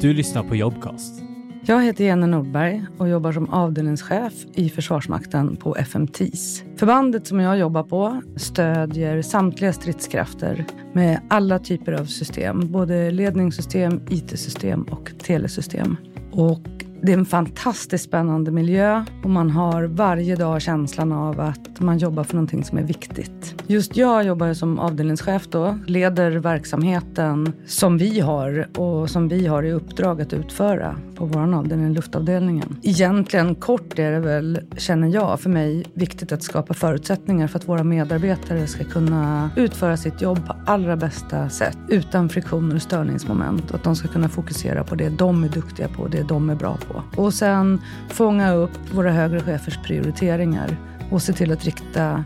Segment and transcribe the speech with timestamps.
[0.00, 1.22] Du lyssnar på Jobcast.
[1.62, 6.64] Jag heter Jenny Nordberg och jobbar som avdelningschef i Försvarsmakten på FMTIS.
[6.76, 14.00] Förbandet som jag jobbar på stödjer samtliga stridskrafter med alla typer av system, både ledningssystem,
[14.10, 15.96] IT-system och telesystem.
[16.32, 16.68] Och
[17.02, 21.98] det är en fantastiskt spännande miljö och man har varje dag känslan av att man
[21.98, 23.59] jobbar för någonting som är viktigt.
[23.70, 29.62] Just jag jobbar som avdelningschef då, leder verksamheten som vi har och som vi har
[29.62, 32.76] i uppdrag att utföra på vår avdelning, luftavdelningen.
[32.82, 37.68] Egentligen kort är det väl, känner jag, för mig viktigt att skapa förutsättningar för att
[37.68, 43.70] våra medarbetare ska kunna utföra sitt jobb på allra bästa sätt utan friktioner och störningsmoment
[43.70, 46.50] och att de ska kunna fokusera på det de är duktiga på, och det de
[46.50, 47.22] är bra på.
[47.22, 50.76] Och sen fånga upp våra högre chefers prioriteringar
[51.10, 52.24] och se till att rikta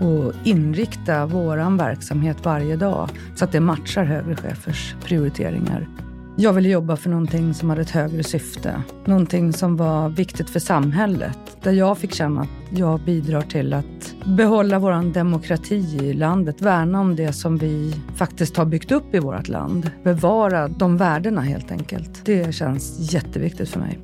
[0.00, 5.88] och inrikta vår verksamhet varje dag så att det matchar högre chefers prioriteringar.
[6.36, 8.82] Jag ville jobba för någonting som hade ett högre syfte.
[9.04, 11.38] Någonting som var viktigt för samhället.
[11.62, 16.60] Där jag fick känna att jag bidrar till att behålla vår demokrati i landet.
[16.60, 19.90] Värna om det som vi faktiskt har byggt upp i vårt land.
[20.02, 22.24] Bevara de värdena helt enkelt.
[22.24, 23.98] Det känns jätteviktigt för mig.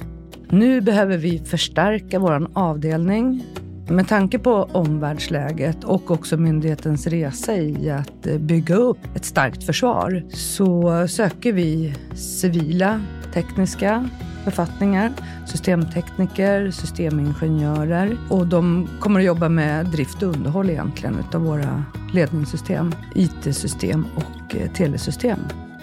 [0.49, 3.45] Nu behöver vi förstärka vår avdelning
[3.91, 9.65] med tanke på omvärldsläget och också myndighetens resa i att eh, bygga upp ett starkt
[9.65, 13.01] försvar så söker vi civila
[13.35, 14.09] tekniska
[14.45, 15.13] befattningar,
[15.47, 22.95] systemtekniker, systemingenjörer och de kommer att jobba med drift och underhåll egentligen utav våra ledningssystem,
[23.15, 25.39] IT-system och eh, telesystem.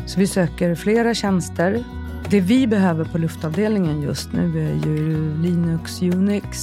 [0.06, 1.84] Så vi söker flera tjänster.
[2.30, 6.58] Det vi behöver på luftavdelningen just nu är ju Linux, Unix,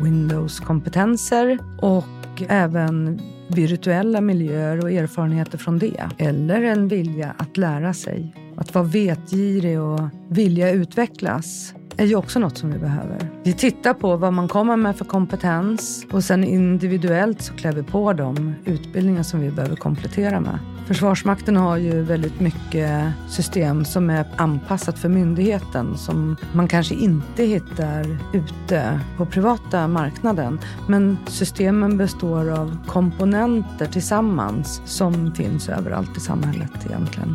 [0.00, 6.08] Windows-kompetenser och även virtuella miljöer och erfarenheter från det.
[6.18, 8.34] Eller en vilja att lära sig.
[8.56, 13.30] Att vara vetgirig och vilja utvecklas är ju också något som vi behöver.
[13.42, 17.82] Vi tittar på vad man kommer med för kompetens och sen individuellt så klär vi
[17.82, 20.58] på de utbildningar som vi behöver komplettera med.
[20.86, 27.44] Försvarsmakten har ju väldigt mycket system som är anpassat för myndigheten som man kanske inte
[27.44, 30.60] hittar ute på privata marknaden.
[30.88, 37.34] Men systemen består av komponenter tillsammans som finns överallt i samhället egentligen.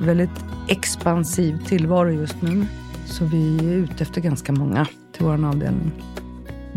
[0.00, 2.66] Väldigt expansiv tillvaro just nu.
[3.06, 5.92] Så vi är ute efter ganska många till vår avdelning.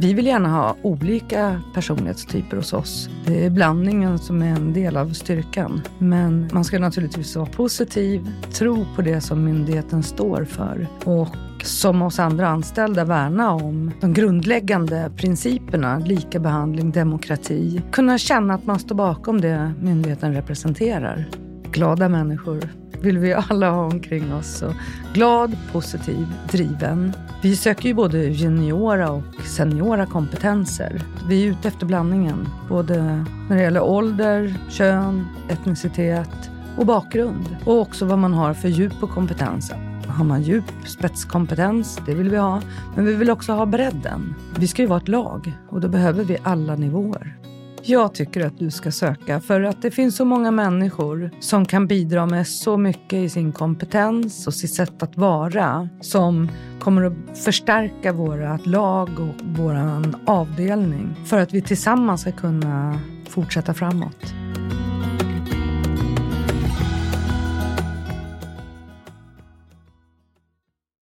[0.02, 3.10] Vi vill gärna ha olika personlighetstyper hos oss.
[3.26, 5.82] Det är blandningen som är en del av styrkan.
[5.98, 12.02] Men man ska naturligtvis vara positiv, tro på det som myndigheten står för och som
[12.02, 17.82] oss andra anställda värna om de grundläggande principerna, lika behandling, demokrati.
[17.92, 21.30] Kunna känna att man står bakom det myndigheten representerar.
[21.72, 22.70] Glada människor
[23.02, 24.58] vill vi alla ha omkring oss.
[24.58, 24.74] Så
[25.14, 27.14] glad, positiv, driven.
[27.42, 31.02] Vi söker ju både juniora och seniora kompetenser.
[31.28, 32.48] Vi är ute efter blandningen.
[32.70, 37.58] Både när det gäller ålder, kön, etnicitet och bakgrund.
[37.66, 39.72] Och också vad man har för djup och kompetens.
[40.08, 42.62] Har man djup spetskompetens, det vill vi ha.
[42.96, 44.36] Men vi vill också ha bredden.
[44.58, 47.39] Vi ska ju vara ett lag och då behöver vi alla nivåer.
[47.84, 51.88] Jag tycker att du ska söka för att det finns så många människor som kan
[51.88, 57.38] bidra med så mycket i sin kompetens och sitt sätt att vara som kommer att
[57.44, 59.78] förstärka vårt lag och vår
[60.26, 64.34] avdelning för att vi tillsammans ska kunna fortsätta framåt.